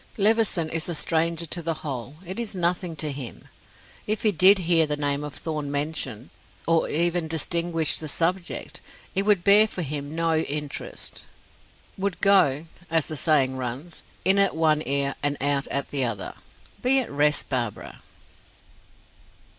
Levison 0.17 0.67
is 0.71 0.89
a 0.89 0.95
stranger 0.95 1.45
to 1.45 1.61
the 1.61 1.75
whole. 1.85 2.15
It 2.25 2.39
is 2.39 2.55
nothing 2.55 2.95
to 2.95 3.11
him. 3.11 3.47
If 4.07 4.23
he 4.23 4.31
did 4.31 4.57
hear 4.57 4.87
the 4.87 4.97
name 4.97 5.23
of 5.23 5.35
Thorn 5.35 5.69
mentioned, 5.71 6.31
or 6.65 6.89
even 6.89 7.27
distinguished 7.27 7.99
the 7.99 8.07
subject, 8.09 8.81
it 9.13 9.27
would 9.27 9.43
bear 9.43 9.67
for 9.67 9.83
him 9.83 10.15
no 10.15 10.35
interest 10.39 11.21
would 11.99 12.19
go, 12.19 12.65
as 12.89 13.09
the 13.09 13.15
saying 13.15 13.57
runs, 13.57 14.01
'in 14.25 14.39
at 14.39 14.55
one 14.55 14.81
ear 14.87 15.13
and 15.21 15.37
out 15.39 15.67
at 15.67 15.89
the 15.89 16.03
other.' 16.03 16.33
Be 16.81 16.97
at 16.99 17.11
rest, 17.11 17.47
Barbara." 17.47 18.01